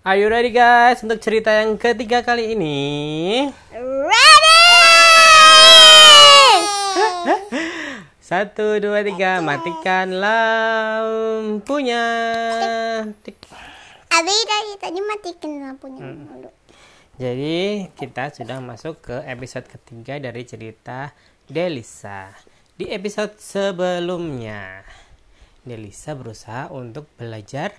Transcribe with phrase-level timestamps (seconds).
[0.00, 3.44] Are you ready guys untuk cerita yang ketiga kali ini?
[3.68, 4.64] Ready!
[8.24, 12.00] Satu, dua, tiga, matikan lampunya.
[14.08, 16.48] Abi dari tadi matikan lampunya dulu.
[17.20, 21.12] Jadi kita sudah masuk ke episode ketiga dari cerita
[21.44, 22.32] Delisa.
[22.72, 24.80] Di episode sebelumnya,
[25.60, 27.76] Delisa berusaha untuk belajar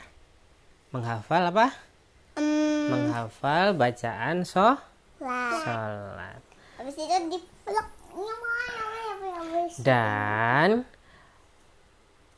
[0.94, 1.90] menghafal apa?
[2.40, 4.78] Hmm, Menghafal bacaan so
[5.20, 6.42] sholat.
[6.80, 7.88] Habis itu dipeluk.
[9.22, 10.84] Habis Dan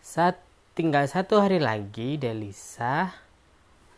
[0.04, 0.38] saat
[0.78, 3.14] tinggal satu hari lagi, Delisa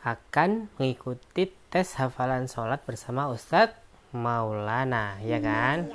[0.06, 3.76] akan mengikuti tes hafalan sholat bersama Ustadz
[4.14, 5.90] Maulana, ya kan?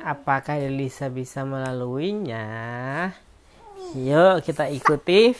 [0.00, 2.46] Apakah Delisa bisa melaluinya?
[3.92, 5.34] Yuk kita ikuti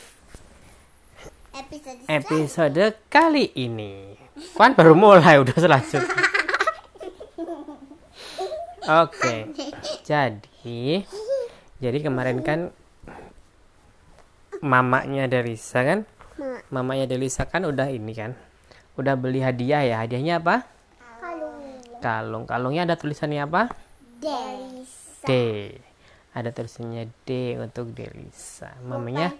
[1.71, 4.19] Episode episode kali ini.
[4.59, 6.19] Kan baru mulai udah selanjutnya.
[9.07, 9.35] Oke.
[10.03, 11.07] Jadi
[11.79, 12.75] jadi kemarin kan
[14.59, 16.03] mamanya Delisa kan?
[16.75, 18.35] Mamanya Delisa kan udah ini kan?
[18.99, 20.03] Udah beli hadiah ya.
[20.03, 20.67] Hadiahnya apa?
[22.03, 22.51] Kalung.
[22.51, 23.71] Kalungnya ada tulisannya apa?
[24.19, 25.23] Delisa.
[25.23, 25.33] D.
[26.35, 28.75] Ada tulisannya D untuk Delisa.
[28.83, 29.39] Mamanya m-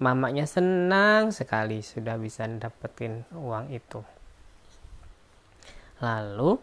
[0.00, 4.00] mamanya senang sekali sudah bisa dapetin uang itu.
[6.00, 6.56] Lalu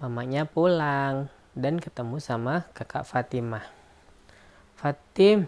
[0.00, 3.66] mamanya pulang dan ketemu sama kakak Fatimah.
[4.80, 5.44] Fatim,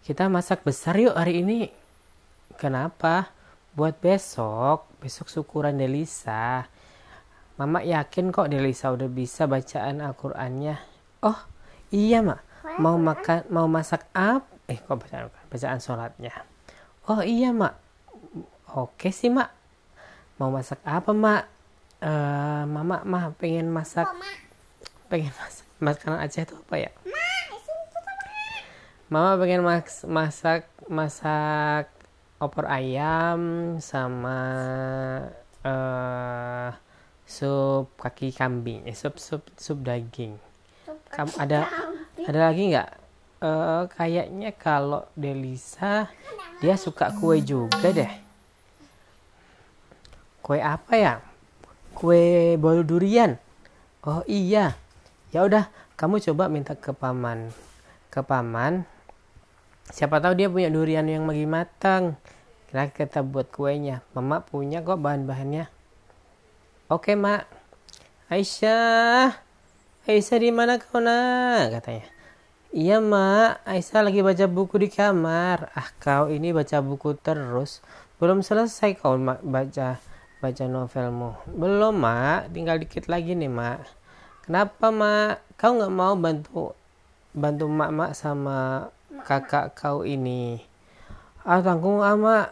[0.00, 1.68] kita masak besar yuk hari ini.
[2.56, 3.28] Kenapa?
[3.76, 6.66] Buat besok, besok syukuran Delisa.
[7.60, 10.80] Mama yakin kok Delisa udah bisa bacaan Al-Qur'annya.
[11.20, 11.36] Oh,
[11.92, 12.49] iya, Mak.
[12.76, 14.44] Mau makan mau masak apa?
[14.68, 16.32] Eh, kok bacaan bacaan sholatnya.
[17.08, 17.74] Oh, iya, Mak.
[18.76, 19.50] Oke sih, Mak.
[20.38, 21.42] Mau masak apa, Mak?
[22.00, 24.08] Eh, Mama mah pengen masak
[25.10, 26.90] pengen masak makanan Aceh itu apa ya?
[29.10, 31.90] Mama pengen mas- masak masak
[32.38, 34.38] opor ayam sama
[35.60, 36.70] eh
[37.26, 40.38] sup kaki kambing, eh, sup sup sup daging.
[41.10, 41.66] Kamu ada
[42.26, 42.90] ada lagi nggak?
[43.40, 46.12] Eh kayaknya kalau Delisa
[46.60, 48.12] dia suka kue juga deh.
[50.44, 51.14] Kue apa ya?
[51.96, 53.36] Kue bolu durian.
[54.04, 54.76] Oh iya.
[55.30, 57.52] Ya udah, kamu coba minta ke paman.
[58.08, 58.84] Ke paman.
[59.90, 62.16] Siapa tahu dia punya durian yang lagi matang.
[62.68, 64.02] Kita kita buat kuenya.
[64.14, 65.66] Mama punya kok bahan-bahannya.
[66.90, 67.46] Oke, Mak.
[68.30, 69.49] Aisyah.
[70.08, 71.76] Aisyah di mana kau nak?
[71.76, 72.08] Katanya.
[72.72, 73.68] Iya, Mak.
[73.68, 75.68] Aisyah lagi baca buku di kamar.
[75.76, 77.84] Ah, kau ini baca buku terus.
[78.16, 80.00] Belum selesai kau Mak, baca
[80.40, 81.36] baca novelmu.
[81.52, 82.48] Belum, Mak.
[82.48, 83.84] Tinggal dikit lagi nih, Mak.
[84.48, 85.60] Kenapa, Mak?
[85.60, 86.72] Kau nggak mau bantu
[87.36, 88.88] bantu mak-mak sama
[89.28, 90.64] kakak kau ini?
[91.44, 92.48] Ah, tanggung ah, Mak.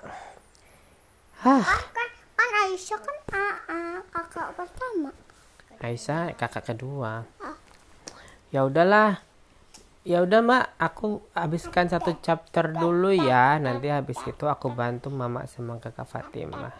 [1.49, 5.11] Hah, Kan, kan Aisyah kan ah, ah, kakak pertama.
[5.81, 7.38] Aisyah kakak kedua.
[8.49, 9.21] Ya udahlah.
[10.09, 10.65] Ya udah, Mak.
[10.81, 13.61] Aku habiskan satu chapter dulu ya.
[13.61, 16.73] Nanti habis itu aku bantu mama sama kakak Fatimah.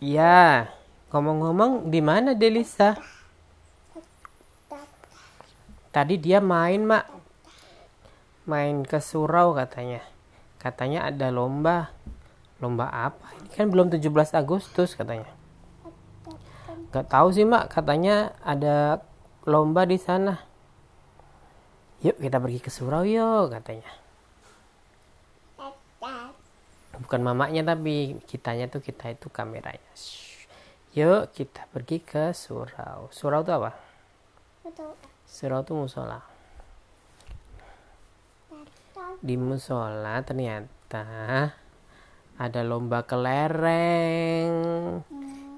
[0.00, 0.72] Iya.
[1.12, 2.96] Ngomong-ngomong, di mana Delisa?
[5.92, 7.04] Tadi dia main, Mak.
[8.48, 10.00] Main ke surau katanya.
[10.56, 11.92] Katanya ada lomba.
[12.56, 13.36] Lomba apa?
[13.36, 15.28] Ini kan belum 17 Agustus katanya.
[16.88, 17.68] Gak tahu sih, Mak.
[17.68, 19.04] Katanya ada
[19.46, 20.34] lomba di sana.
[22.02, 23.88] Yuk kita pergi ke surau yuk katanya.
[25.56, 26.34] kata
[27.00, 29.92] Bukan mamanya tapi kitanya tuh kita itu kameranya.
[29.94, 30.50] Shh.
[30.98, 33.06] Yuk kita pergi ke surau.
[33.14, 33.70] Surau itu apa?
[35.28, 36.20] Surau itu musola.
[39.22, 41.04] Di musola ternyata
[42.36, 44.50] ada lomba kelereng.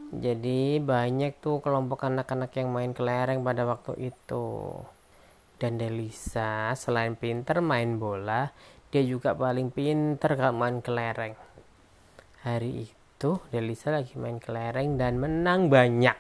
[0.09, 4.73] Jadi banyak tuh kelompok anak-anak yang main kelereng pada waktu itu.
[5.61, 8.49] Dan Delisa selain pinter main bola,
[8.89, 11.37] dia juga paling pinter kalau main kelereng.
[12.41, 16.17] Hari itu Delisa lagi main kelereng dan menang banyak.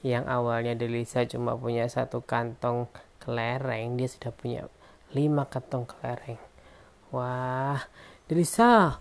[0.00, 2.88] Yang awalnya Delisa cuma punya satu kantong
[3.20, 4.64] kelereng, dia sudah punya
[5.12, 6.40] lima kantong kelereng.
[7.12, 7.84] Wah,
[8.24, 8.96] Delisa,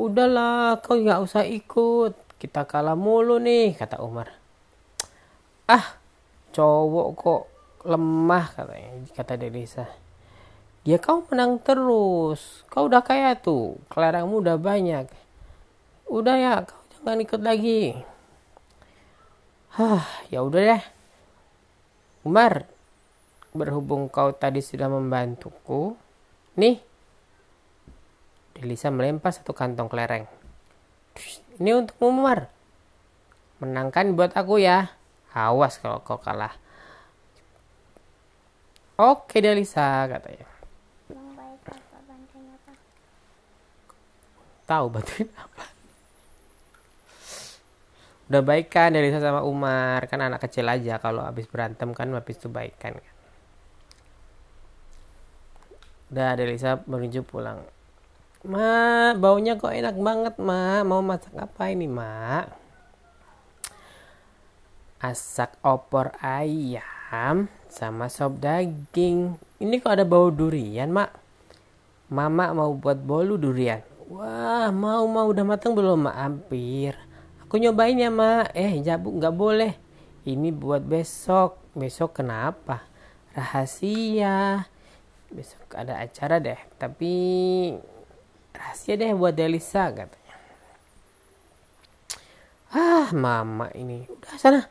[0.00, 2.23] udahlah kau nggak usah ikut.
[2.44, 4.28] Kita kalah mulu nih, kata Umar.
[5.64, 5.96] Ah,
[6.52, 7.42] cowok kok
[7.88, 9.88] lemah katanya kata Delisa.
[10.84, 12.60] Dia kau menang terus.
[12.68, 15.08] Kau udah kaya tuh kelerengmu udah banyak.
[16.04, 17.96] Udah ya kau jangan ikut lagi.
[19.80, 20.84] Hah ya udah deh
[22.28, 22.68] Umar
[23.56, 25.96] berhubung kau tadi sudah membantuku
[26.60, 26.78] nih
[28.54, 30.28] Delisa melempar satu kantong kelereng
[31.58, 32.50] ini untuk Umar.
[33.62, 34.90] Menangkan buat aku ya.
[35.34, 36.54] Awas kalau kau kalah.
[38.94, 40.46] Oke Delisa katanya.
[44.64, 45.64] Tahu bantuin apa?
[48.30, 50.08] Udah baik kan Delisa sama Umar?
[50.08, 52.96] Kan anak kecil aja kalau habis berantem kan habis itu baik kan.
[56.08, 57.60] Udah Delisa menuju pulang
[58.44, 62.44] Ma baunya kok enak banget Ma mau masak apa ini Ma
[65.00, 71.10] asak opor ayam sama sop daging ini kok ada bau durian Mak
[72.12, 76.16] Mama mau buat bolu durian Wah, mau mau udah matang belum, Mak?
[76.20, 76.92] Hampir.
[77.40, 78.52] Aku nyobain ya, Mak.
[78.52, 79.72] Eh, jabu nggak boleh.
[80.28, 81.56] Ini buat besok.
[81.72, 82.84] Besok kenapa?
[83.32, 84.68] Rahasia.
[85.32, 87.16] Besok ada acara deh, tapi
[88.54, 90.36] rahasia deh buat Delisa katanya.
[92.74, 94.06] Ah, Mama ini.
[94.10, 94.62] Udah sana.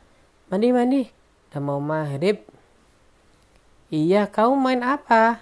[0.52, 1.02] Mandi, mandi.
[1.48, 2.44] Udah mau maghrib.
[3.88, 5.40] Iya, kau main apa?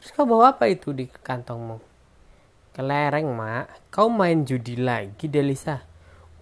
[0.00, 1.80] Terus kau bawa apa itu di kantongmu?
[2.76, 3.88] Kelereng, Mak.
[3.88, 5.80] Kau main judi lagi, Delisa.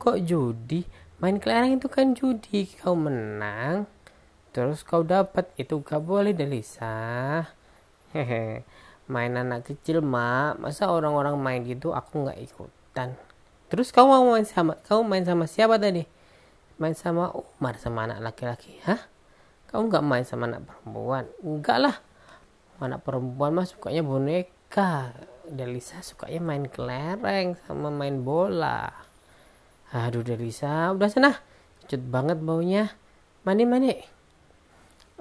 [0.03, 0.83] Kok judi?
[1.23, 2.67] Main kelereng itu kan judi.
[2.81, 3.87] Kau menang,
[4.51, 5.47] terus kau dapat.
[5.55, 7.47] Itu gak boleh, Delisa.
[8.11, 8.67] Hehe.
[9.11, 10.63] Main anak kecil, Mak.
[10.63, 13.15] Masa orang-orang main gitu aku nggak ikutan.
[13.73, 16.05] Terus kau mau main sama kau main sama siapa tadi?
[16.77, 19.01] Main sama Umar sama anak laki-laki, hah?
[19.73, 21.25] Kau nggak main sama anak perempuan?
[21.41, 21.97] Enggak lah.
[22.83, 25.17] Anak perempuan mah sukanya boneka.
[25.49, 28.93] Delisa sukanya main kelereng sama main bola.
[29.93, 31.33] Aduh Delisa, udah sana.
[31.89, 32.93] Cut banget baunya.
[33.43, 33.97] Mandi mandi.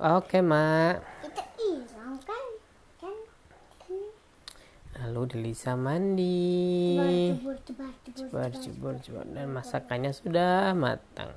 [0.01, 1.03] Oke mak.
[1.23, 2.45] Itu hilang kan?
[2.99, 3.15] Kan?
[3.79, 3.97] Kan?
[5.11, 6.95] Lalu Delisa mandi.
[7.35, 7.59] Jebur,
[8.55, 11.35] Cebur cebur dan masakannya sudah matang.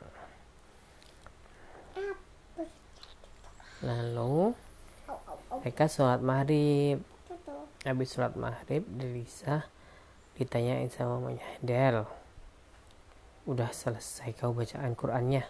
[3.82, 4.54] Lalu
[5.58, 7.02] mereka sholat maghrib.
[7.82, 9.66] Habis sholat maghrib Delisa
[10.38, 12.06] ditanyain sama mamanya Del
[13.44, 15.44] udah selesai kau bacaan Qurannya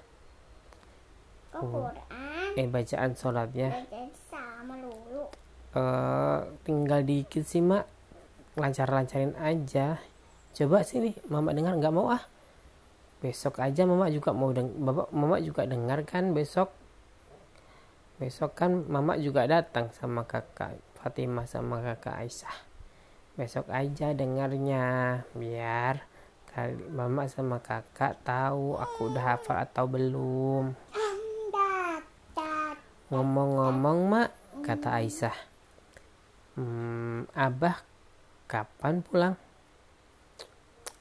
[1.52, 2.52] Kok Quran?
[2.56, 5.24] eh bacaan sholatnya Belajar sama lulu.
[5.72, 7.86] eh tinggal dikit sih mak
[8.54, 9.98] lancar-lancarin aja.
[10.54, 12.22] Coba sini mama dengar nggak mau ah?
[13.18, 16.70] Besok aja mama juga mau deng bapak mama juga dengar kan besok?
[18.22, 22.56] Besok kan mama juga datang sama kakak Fatimah sama kakak Aisyah.
[23.34, 24.84] Besok aja dengarnya
[25.34, 26.06] biar
[26.54, 30.70] kali mama sama kakak tahu aku udah hafal atau belum.
[33.10, 34.30] Ngomong-ngomong mak
[34.62, 35.36] kata Aisyah.
[36.54, 37.93] Hmm, abah
[38.46, 39.36] kapan pulang?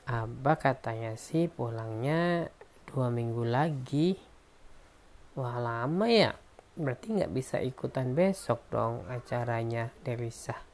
[0.03, 2.51] Abah katanya sih pulangnya
[2.89, 4.19] dua minggu lagi.
[5.39, 6.35] Wah lama ya?
[6.73, 10.73] Berarti nggak bisa ikutan besok dong acaranya Delisa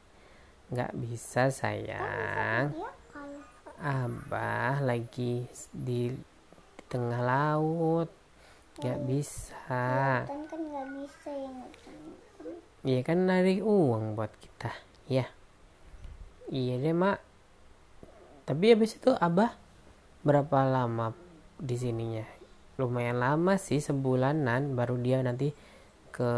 [0.70, 2.70] nggak bisa sayang.
[3.10, 3.42] Kalau
[3.82, 6.14] abah lagi di
[6.86, 8.10] tengah laut.
[8.80, 9.86] Nggak bisa.
[10.30, 10.94] Kan kan yang
[12.80, 14.72] Iya kan narik uang buat kita,
[15.12, 15.28] ya.
[16.50, 17.22] Iya deh mak.
[18.50, 19.54] Tapi habis itu abah
[20.26, 21.14] berapa lama
[21.62, 22.26] di sininya?
[22.82, 25.54] Lumayan lama sih sebulanan baru dia nanti
[26.10, 26.32] ke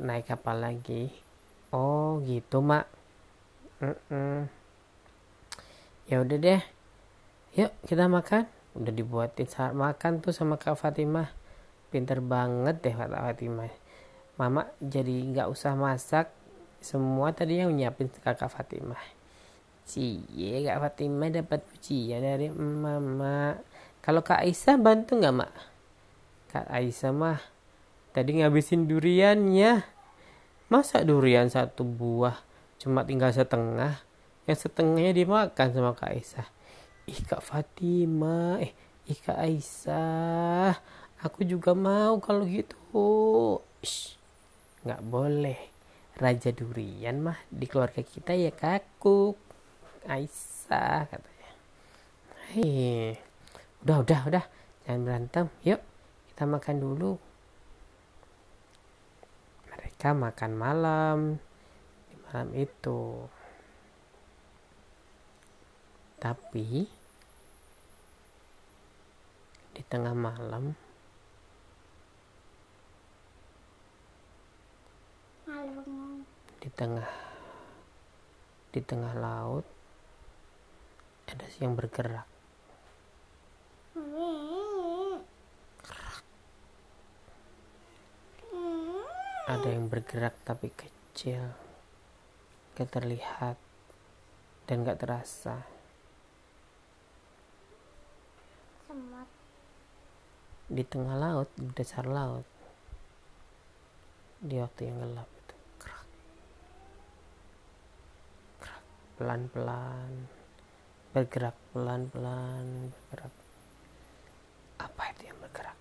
[0.00, 1.12] naik kapal lagi.
[1.68, 2.88] Oh gitu mak.
[3.84, 4.48] Mm-mm.
[6.08, 6.62] Ya udah deh.
[7.52, 8.48] Yuk kita makan.
[8.72, 11.28] Udah dibuatin saat makan tuh sama Kak Fatimah.
[11.92, 13.68] Pinter banget deh Kak Fatimah.
[14.40, 16.32] Mama jadi nggak usah masak
[16.80, 19.21] semua tadi yang nyiapin kakak Fatimah.
[19.82, 23.58] Cie kak Fatimah dapat pujian dari mama.
[24.02, 25.52] Kalau kak Aisyah bantu nggak mak?
[26.50, 27.40] Kak Aisyah mah
[28.14, 29.82] tadi ngabisin duriannya.
[30.70, 32.38] Masa durian satu buah
[32.80, 34.00] cuma tinggal setengah?
[34.48, 36.48] Yang setengahnya dimakan sama kak Aisyah.
[37.10, 38.72] Ih kak Fatimah, eh
[39.10, 40.78] ih kak Aisyah,
[41.22, 43.58] aku juga mau kalau gitu.
[44.82, 45.58] Nggak boleh
[46.18, 49.51] raja durian mah di keluarga kita ya kakuk
[50.02, 51.50] Aisyah katanya.
[52.50, 53.14] Hei
[53.86, 54.44] udah udah udah.
[54.82, 55.80] Jangan berantem yuk.
[56.30, 57.12] Kita makan dulu.
[59.70, 61.18] Mereka makan malam
[62.26, 63.30] malam itu.
[66.18, 66.86] Tapi
[69.72, 70.74] di tengah malam
[75.46, 76.24] malam.
[76.62, 77.10] di tengah
[78.70, 79.66] di tengah laut
[81.30, 82.26] ada yang bergerak.
[89.42, 91.44] Ada yang bergerak tapi kecil
[92.72, 93.60] gak terlihat
[94.64, 95.60] dan gak terasa.
[98.88, 99.28] Semut
[100.72, 102.48] di tengah laut di dasar laut.
[104.40, 105.56] Di waktu yang gelap itu.
[109.20, 110.41] Pelan-pelan
[111.12, 113.32] bergerak pelan-pelan bergerak.
[114.80, 115.78] Apa itu yang bergerak?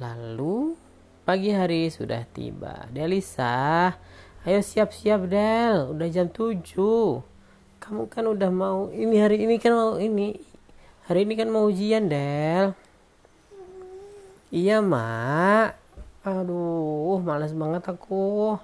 [0.00, 0.72] Lalu
[1.28, 2.88] pagi hari sudah tiba.
[2.88, 3.92] Delisa
[4.48, 5.92] ayo siap-siap Del.
[5.92, 6.64] Udah jam 7
[7.80, 10.40] kamu kan udah mau ini hari ini kan mau ini.
[11.08, 12.72] Hari ini kan mau ujian Del.
[14.48, 15.76] Iya mak.
[16.24, 18.56] Aduh males banget aku.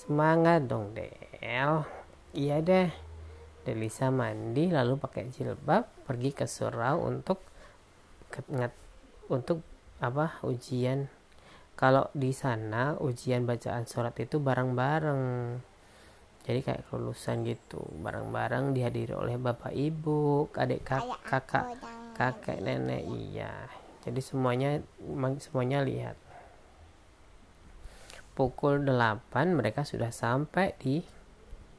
[0.00, 0.96] Semangat dong
[1.38, 1.86] Del
[2.34, 2.90] iya deh.
[3.62, 7.38] Delisa mandi lalu pakai jilbab pergi ke surau untuk
[8.32, 8.86] ke- ngat-
[9.28, 9.60] untuk
[10.00, 11.06] apa ujian.
[11.78, 15.22] Kalau di sana ujian bacaan surat itu bareng-bareng.
[16.42, 21.76] Jadi kayak kelulusan gitu bareng-bareng dihadiri oleh bapak ibu adik kak, kakak
[22.16, 23.52] kakek nenek iya.
[24.02, 24.80] Jadi semuanya
[25.38, 26.16] semuanya lihat.
[28.32, 31.04] Pukul 8 mereka sudah sampai di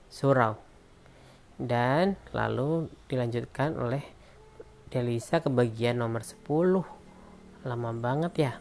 [0.10, 0.58] surau.
[1.60, 4.04] Dan lalu dilanjutkan oleh
[4.90, 6.46] Delisa ke bagian nomor 10
[7.68, 8.54] lama banget ya.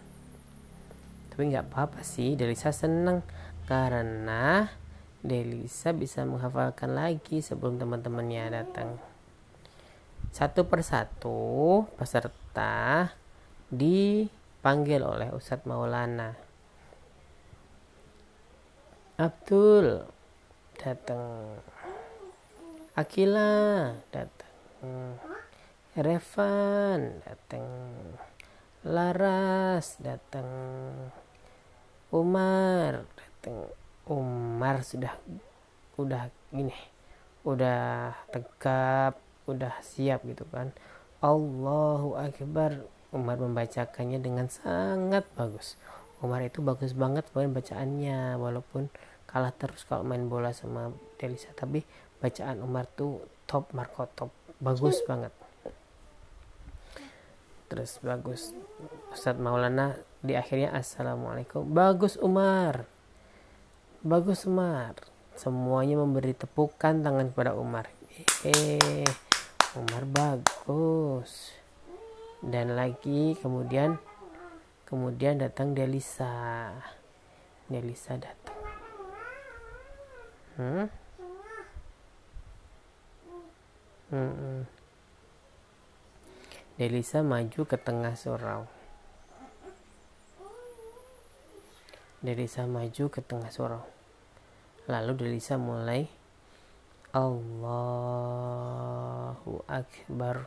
[1.33, 3.25] Tapi nggak apa-apa sih Delisa seneng.
[3.65, 4.69] Karena
[5.25, 9.01] Delisa bisa menghafalkan lagi sebelum teman-temannya datang.
[10.29, 13.09] Satu persatu peserta
[13.73, 16.37] dipanggil oleh Ustadz Maulana.
[19.19, 20.18] Abdul
[20.79, 21.59] datang
[22.95, 25.19] Akila datang
[25.99, 27.67] Revan datang
[28.87, 30.49] Laras datang
[32.15, 33.69] Umar datang
[34.09, 35.13] Umar sudah
[35.99, 36.75] udah gini
[37.45, 40.71] udah tegap udah siap gitu kan.
[41.25, 42.85] Allahu Akbar.
[43.09, 45.81] Umar membacakannya dengan sangat bagus.
[46.21, 48.93] Umar itu bagus banget bacaannya walaupun
[49.29, 50.89] kalah terus kalau main bola sama
[51.21, 51.53] Delisa.
[51.53, 51.85] Tapi
[52.19, 54.33] bacaan Umar tuh top Marco top.
[54.59, 55.31] Bagus banget.
[57.69, 58.57] Terus bagus.
[59.13, 61.69] Ustadz Maulana di akhirnya Assalamualaikum.
[61.69, 62.89] Bagus Umar.
[64.01, 64.97] Bagus Umar.
[65.37, 67.93] Semuanya memberi tepukan tangan kepada Umar.
[68.43, 69.05] Eh
[69.77, 71.53] Umar bagus.
[72.41, 74.01] Dan lagi kemudian
[74.89, 76.73] kemudian datang Delisa.
[77.69, 78.48] Delisa datang
[80.59, 80.87] hmm?
[84.09, 84.67] Hmm.
[86.79, 88.67] Delisa maju ke tengah surau.
[92.23, 93.83] Delisa maju ke tengah surau.
[94.87, 96.07] Lalu Delisa mulai
[97.11, 98.15] Allahu
[99.67, 100.47] Akbar.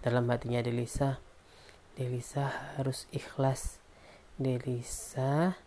[0.00, 1.20] Dalam hatinya Delisa,
[1.96, 3.80] Delisa harus ikhlas.
[4.40, 5.60] Delisa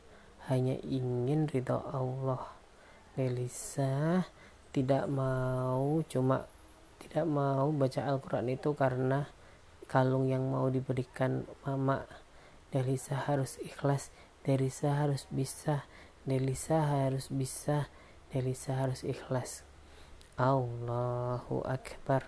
[0.49, 2.49] hanya ingin ridho Allah.
[3.13, 4.23] Delisa
[4.71, 6.47] tidak mau cuma
[7.03, 9.27] tidak mau baca Al-Quran itu karena
[9.91, 12.07] kalung yang mau diberikan mama.
[12.71, 15.85] Delisa harus ikhlas Delisa harus bisa
[16.25, 17.91] Delisa harus bisa
[18.31, 19.61] Delisa harus ikhlas.
[20.39, 22.25] Allahu Akbar.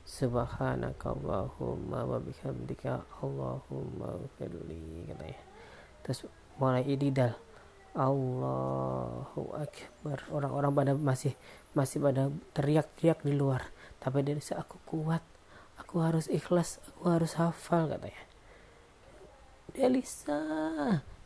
[0.08, 5.36] Subhanakallahumma wa bihamdika Allahumma firli katanya.
[6.00, 6.24] Terus
[6.56, 7.36] mulai ididal.
[7.92, 10.24] Allahu Akbar.
[10.32, 11.36] Orang-orang pada masih
[11.76, 13.68] masih pada teriak-teriak di luar.
[14.00, 15.20] Tapi dari aku kuat.
[15.80, 16.82] Aku harus ikhlas.
[16.92, 18.24] Aku harus hafal katanya.
[19.72, 20.40] Delisa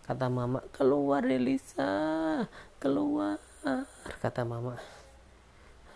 [0.04, 0.60] kata mama.
[0.74, 1.88] Keluar Delisa
[2.76, 3.40] keluar
[4.20, 4.76] kata mama.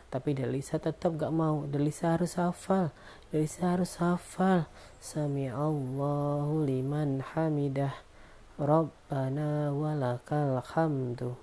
[0.07, 1.66] Tapi Delisa tetap gak mau.
[1.69, 2.95] Delisa harus hafal.
[3.29, 4.71] Delisa harus hafal.
[5.03, 7.92] Sami Allahu liman hamidah.
[8.57, 11.37] Rabbana walakal hamdu.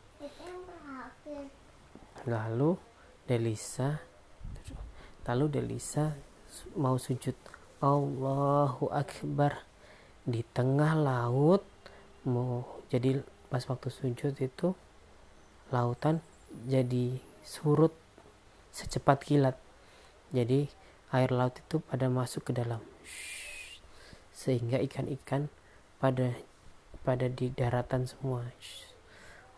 [2.23, 2.80] Lalu
[3.28, 4.13] Delisa
[5.23, 6.12] lalu Delisa
[6.77, 7.35] mau sujud
[7.83, 9.65] Allahu Akbar
[10.23, 11.65] di tengah laut
[12.23, 13.19] mau jadi
[13.51, 14.71] pas waktu sujud itu
[15.73, 16.23] lautan
[16.69, 17.91] jadi surut
[18.73, 19.55] secepat kilat.
[20.33, 20.65] Jadi
[21.13, 22.81] air laut itu pada masuk ke dalam.
[24.33, 25.47] Sehingga ikan-ikan
[26.01, 26.33] pada
[27.05, 28.41] pada di daratan semua.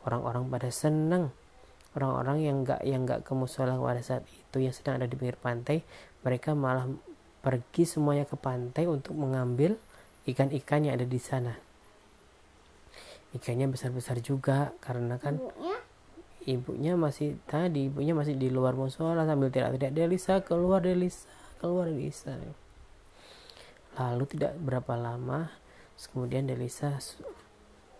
[0.03, 1.31] Orang-orang pada senang.
[1.95, 5.39] Orang-orang yang enggak yang enggak ke musola pada saat itu yang sedang ada di pinggir
[5.39, 5.79] pantai,
[6.25, 6.89] mereka malah
[7.45, 9.77] pergi semuanya ke pantai untuk mengambil
[10.25, 11.53] ikan-ikan yang ada di sana.
[13.37, 15.37] Ikannya besar-besar juga karena kan
[16.49, 16.97] ibunya?
[16.97, 21.27] masih tadi ibunya masih di luar musola sambil teriak-teriak Delisa keluar Delisa
[21.59, 22.37] keluar Delisa
[23.99, 25.51] lalu tidak berapa lama
[26.13, 26.95] kemudian Delisa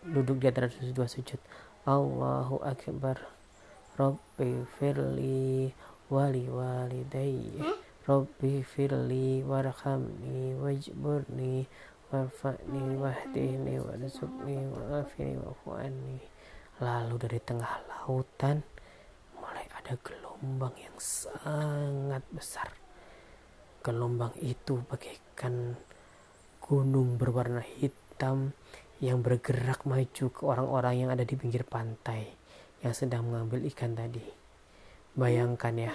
[0.06, 1.42] duduk di antara dua sujud.
[1.86, 3.22] Allahu Akbar
[3.98, 5.70] Robbi firli
[6.10, 11.65] wali walidayya Robbi firli warhamni wajburni
[12.13, 16.22] warfa'ni wahdini warzuqni wa'afini wa'fu anni
[16.86, 18.62] Lalu dari tengah lautan
[19.41, 22.70] mulai ada gelombang yang sangat besar.
[23.82, 25.74] Gelombang itu bagaikan
[26.62, 28.54] gunung berwarna hitam
[29.02, 32.30] yang bergerak maju ke orang-orang yang ada di pinggir pantai
[32.86, 34.22] yang sedang mengambil ikan tadi.
[35.18, 35.94] Bayangkan ya,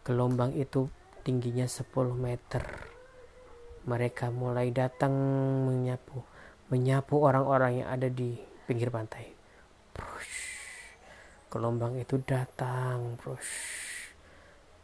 [0.00, 0.88] gelombang itu
[1.20, 2.64] tingginya 10 meter
[3.84, 5.12] mereka mulai datang
[5.68, 6.24] menyapu
[6.72, 9.28] menyapu orang-orang yang ada di pinggir pantai
[9.92, 10.36] Brush.
[11.52, 13.52] gelombang itu datang Brush.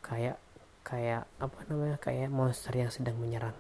[0.05, 0.37] kayak
[0.85, 3.57] kayak apa namanya kayak monster yang sedang menyerang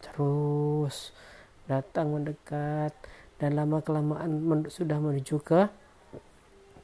[0.00, 1.12] terus
[1.70, 2.92] datang mendekat
[3.36, 5.68] dan lama kelamaan men- sudah menuju ke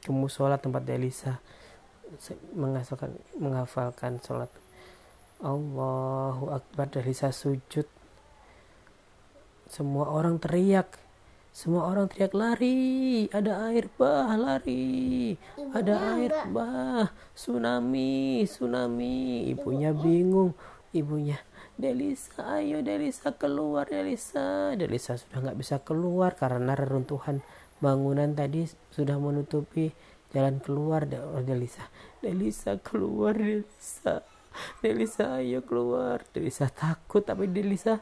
[0.03, 1.39] ke musola tempat Delisa
[2.53, 4.51] menghafalkan menghafalkan sholat.
[5.43, 7.87] Allahu Akbar Delisa sujud.
[9.67, 11.01] Semua orang teriak.
[11.53, 15.37] Semua orang teriak lari ada air bah lari.
[15.73, 19.49] Ada air bah tsunami tsunami.
[19.49, 20.53] Ibunya bingung.
[20.93, 21.41] Ibunya
[21.73, 27.41] Delisa ayo Delisa keluar Delisa Delisa sudah nggak bisa keluar karena reruntuhan
[27.83, 28.63] bangunan tadi
[28.95, 29.91] sudah menutupi
[30.31, 31.03] jalan keluar
[31.43, 31.83] Delisa
[32.23, 34.23] Delisa keluar Delisa
[34.79, 36.21] Delisa ayo keluar.
[36.31, 37.99] Delisa takut tapi Delisa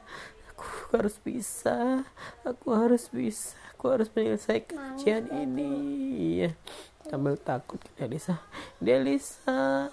[0.51, 2.05] aku harus bisa
[2.45, 5.73] aku harus bisa aku harus menyelesaikan ujian ini.
[6.45, 6.51] Ya
[7.09, 8.37] sambil takut Delisa
[8.77, 9.89] Delisa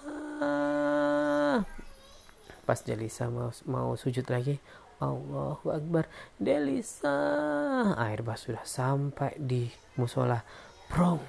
[2.69, 4.61] pas Delisa mau mau sujud lagi
[4.99, 6.11] Allahu Akbar.
[6.35, 7.15] Delisa.
[7.95, 10.43] Air bah sudah sampai di musola
[10.91, 11.23] Bronx.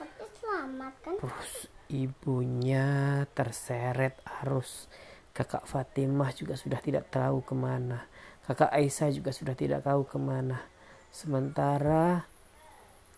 [0.00, 1.14] Tapi selamat kan?
[1.20, 2.88] terus ibunya
[3.36, 4.88] terseret arus.
[5.36, 8.08] Kakak Fatimah juga sudah tidak tahu ke mana.
[8.48, 10.64] Kakak Aisyah juga sudah tidak tahu ke mana.
[11.12, 12.24] Sementara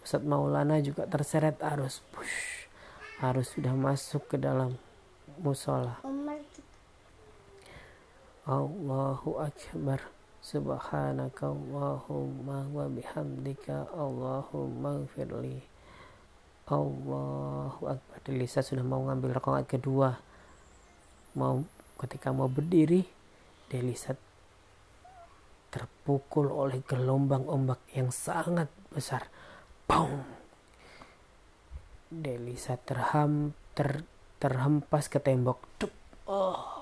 [0.03, 2.03] Ustadz Maulana juga terseret arus.
[2.11, 2.67] Push.
[3.21, 4.75] arus sudah masuk ke dalam
[5.39, 6.03] musola.
[6.03, 6.41] Umar.
[8.51, 10.11] Allahu Akbar
[10.43, 15.63] Subhanaka Allahumma wa bihamdika Allahumma gfirli
[16.67, 20.19] Allahu Akbar Delisa sudah mau ngambil rakaat kedua
[21.39, 21.63] mau
[22.03, 23.07] ketika mau berdiri
[23.71, 24.19] Delisa
[25.71, 29.31] terpukul oleh gelombang ombak yang sangat besar
[29.87, 30.27] Boom!
[32.11, 34.03] Delisa terham ter,
[34.43, 35.63] terhempas ke tembok.
[36.27, 36.51] Oh.
[36.59, 36.80] Oh.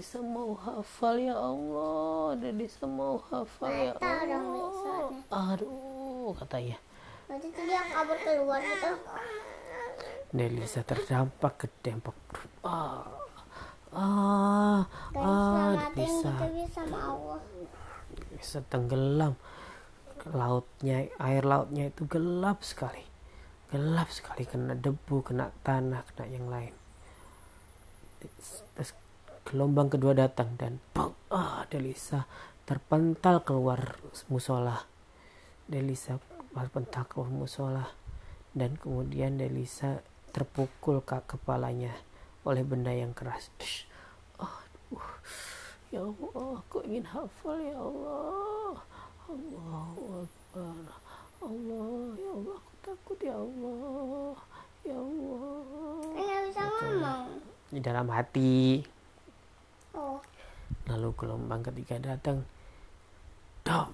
[0.00, 2.32] Delisa mau hafal ya Allah.
[2.40, 5.12] Delisa mau hafal ya Allah.
[5.28, 6.80] aduh katanya
[7.28, 8.96] Nanti tuh dia kabur keluar gitu.
[10.32, 12.16] Delisa terdampak ke tembok
[12.64, 13.12] ah
[13.92, 14.88] ah
[15.20, 16.32] ah Delisa
[16.88, 17.44] Allah.
[18.40, 19.36] bisa tenggelam.
[20.32, 23.04] Lautnya air lautnya itu gelap sekali.
[23.68, 26.72] Gelap sekali kena debu kena tanah kena yang lain.
[28.80, 28.96] Terus
[29.46, 32.26] gelombang kedua datang dan bang, ah Delisa
[32.66, 33.98] terpental keluar
[34.30, 34.86] musola.
[35.66, 36.18] Delisa
[36.54, 37.86] terpental keluar musola.
[38.50, 41.94] Dan kemudian Delisa terpukul ke kepalanya
[42.46, 43.50] oleh benda yang keras.
[44.38, 45.02] Aduh.
[45.90, 48.74] Ya Allah aku ingin hafal ya Allah.
[49.26, 50.84] Allahu Akbar.
[51.40, 54.34] Allah ya Allah aku takut ya Allah.
[54.86, 56.02] Ya Allah.
[56.14, 57.28] Nggak bisa ngomong.
[57.70, 58.82] di dalam hati
[59.96, 60.22] Oh,
[60.86, 62.46] lalu gelombang ketiga datang.
[63.66, 63.90] Dom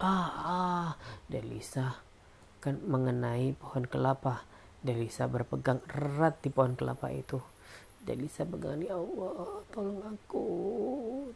[0.00, 0.88] ah, ah.
[1.28, 2.00] Delisa.
[2.60, 4.44] Kan mengenai pohon kelapa.
[4.80, 7.40] Delisa berpegang erat di pohon kelapa itu.
[8.00, 10.44] Delisa pegang ya Allah tolong aku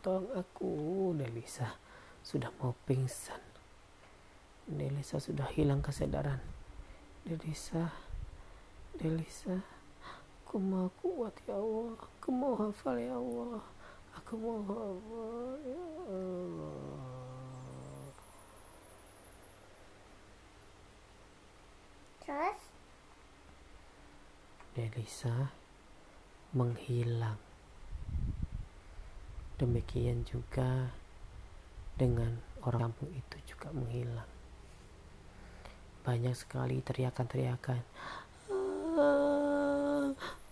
[0.01, 0.73] tolong aku.
[1.13, 1.77] Delisa
[2.25, 3.41] sudah mau pingsan.
[4.65, 6.41] Delisa sudah hilang kesadaran.
[7.25, 7.93] Delisa
[8.97, 9.74] Delisa
[10.55, 11.99] aku mau kuat ya Allah.
[11.99, 13.59] Aku mau hafal ya Allah.
[14.23, 16.79] Aku mau hafal ya Allah.
[22.23, 22.61] Terus?
[24.79, 25.51] Delisa
[26.55, 27.43] menghilang.
[29.59, 30.95] Demikian juga
[31.99, 32.31] dengan
[32.63, 34.31] orang kampung itu juga menghilang.
[36.07, 37.83] Banyak sekali teriakan-teriakan.
[37.99, 38.23] "Ah,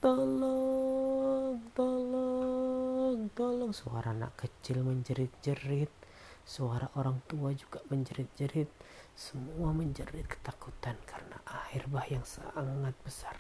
[0.03, 3.71] tolong tolong tolong.
[3.71, 5.95] Suara anak kecil menjerit-jerit.
[6.43, 8.67] Suara orang tua juga menjerit-jerit.
[9.15, 11.38] Semua menjerit ketakutan karena
[11.71, 13.38] air bah yang sangat besar.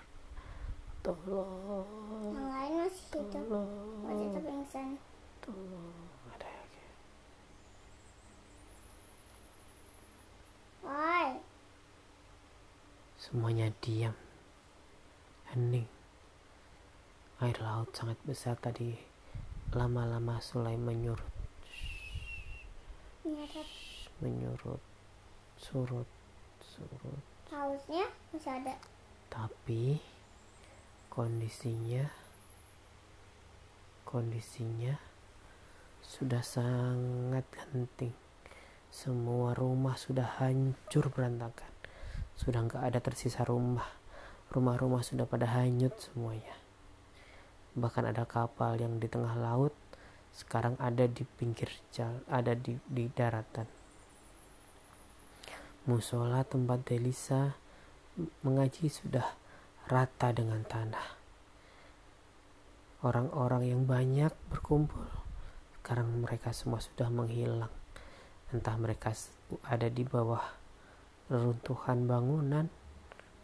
[1.02, 2.30] Tolong.
[2.30, 3.46] Yang lain masih hidup.
[4.06, 4.88] Masih tolong pingsan.
[5.42, 5.98] tolong.
[6.30, 6.82] Ada lagi?
[10.86, 11.28] Woi,
[13.18, 14.14] semuanya diam.
[15.50, 16.01] Hening
[17.42, 18.94] air laut sangat besar tadi.
[19.74, 21.32] Lama-lama mulai menyurut.
[24.22, 24.78] Menyurut.
[25.58, 26.06] Surut.
[26.62, 27.22] Surut.
[27.50, 28.74] Hausnya masih ada.
[29.32, 29.96] tapi
[31.08, 32.04] kondisinya
[34.06, 34.94] kondisinya
[35.98, 38.14] sudah sangat genting.
[38.92, 41.72] Semua rumah sudah hancur berantakan.
[42.38, 43.88] Sudah nggak ada tersisa rumah.
[44.52, 46.61] Rumah-rumah sudah pada hanyut semuanya
[47.72, 49.72] bahkan ada kapal yang di tengah laut
[50.32, 53.68] sekarang ada di pinggir jalan ada di, di daratan.
[55.84, 57.52] Musola tempat Delisa
[58.40, 59.26] mengaji sudah
[59.92, 61.20] rata dengan tanah.
[63.02, 65.04] Orang-orang yang banyak berkumpul.
[65.82, 67.72] Sekarang mereka semua sudah menghilang.
[68.54, 69.10] Entah mereka
[69.66, 70.44] ada di bawah
[71.26, 72.70] reruntuhan bangunan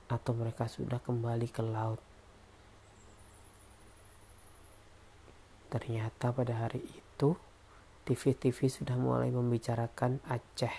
[0.08, 2.00] atau mereka sudah kembali ke laut
[5.68, 7.36] Ternyata pada hari itu
[8.08, 10.72] TV-TV sudah mulai membicarakan Aceh.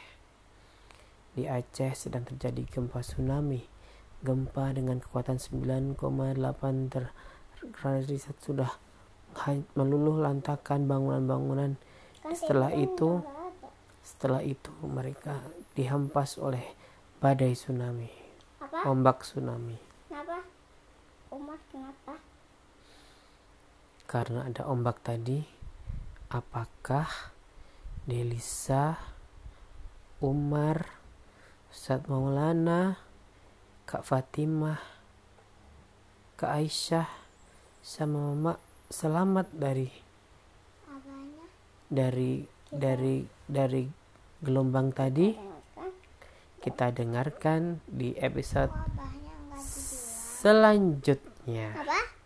[1.38, 3.62] Di Aceh sedang terjadi gempa tsunami.
[4.26, 5.96] Gempa dengan kekuatan 9,8
[6.90, 8.72] derajat sudah
[9.78, 11.78] meluluh lantakan bangunan-bangunan.
[12.34, 13.22] Setelah itu,
[14.02, 15.40] setelah itu mereka
[15.78, 16.66] dihempas oleh
[17.22, 18.10] badai tsunami,
[18.60, 18.90] Apa?
[18.90, 19.78] ombak tsunami.
[20.10, 20.44] Kenapa?
[21.30, 22.29] Umar kenapa?
[24.10, 25.38] Karena ada ombak tadi
[26.34, 27.06] apakah
[28.10, 28.98] Delisa
[30.18, 30.98] Umar
[31.70, 32.98] Ustadz Maulana
[33.86, 34.82] Kak Fatimah
[36.42, 37.06] Kak Aisyah
[37.86, 38.54] sama Mama
[38.90, 39.94] selamat dari
[41.86, 43.86] dari dari dari
[44.42, 45.34] gelombang tadi?
[46.62, 47.82] Kita dengarkan.
[47.90, 48.72] Di episode
[50.40, 51.74] selanjutnya.
[51.76, 52.19] Apa?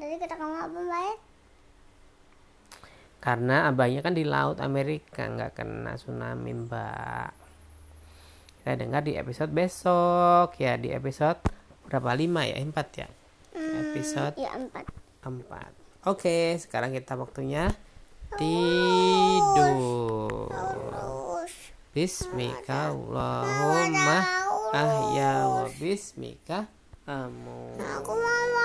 [0.00, 1.18] Jadi kata kamu apa baik?
[3.20, 7.36] karena abahnya kan di laut Amerika nggak kena tsunami mbak.
[8.60, 10.56] Kita dengar di episode besok.
[10.56, 11.36] Ya di episode
[11.84, 12.16] berapa?
[12.16, 12.56] Lima ya?
[12.56, 13.08] Empat ya?
[13.52, 14.88] Episode Ya empat.
[15.20, 15.72] empat.
[16.08, 17.68] Oke sekarang kita waktunya
[18.40, 20.48] tidur.
[21.92, 24.18] Bismika Allahumma
[24.72, 26.72] ahya wa bismika
[27.04, 27.76] amu.
[27.76, 28.59] Aku mau marah.